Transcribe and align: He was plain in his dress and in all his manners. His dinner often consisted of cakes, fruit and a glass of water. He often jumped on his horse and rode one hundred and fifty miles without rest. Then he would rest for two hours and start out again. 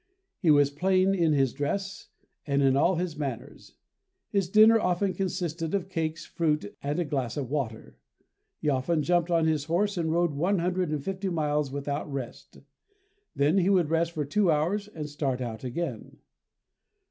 He 0.39 0.49
was 0.49 0.71
plain 0.71 1.13
in 1.13 1.33
his 1.33 1.53
dress 1.53 2.07
and 2.47 2.63
in 2.63 2.75
all 2.75 2.95
his 2.95 3.15
manners. 3.15 3.75
His 4.31 4.49
dinner 4.49 4.79
often 4.79 5.13
consisted 5.13 5.75
of 5.75 5.89
cakes, 5.89 6.25
fruit 6.25 6.75
and 6.81 6.97
a 6.97 7.05
glass 7.05 7.37
of 7.37 7.51
water. 7.51 7.99
He 8.57 8.67
often 8.67 9.03
jumped 9.03 9.29
on 9.29 9.45
his 9.45 9.65
horse 9.65 9.97
and 9.97 10.11
rode 10.11 10.33
one 10.33 10.57
hundred 10.57 10.89
and 10.89 11.03
fifty 11.03 11.29
miles 11.29 11.71
without 11.71 12.11
rest. 12.11 12.61
Then 13.35 13.59
he 13.59 13.69
would 13.69 13.91
rest 13.91 14.13
for 14.13 14.25
two 14.25 14.49
hours 14.49 14.87
and 14.87 15.07
start 15.07 15.39
out 15.39 15.63
again. 15.63 16.17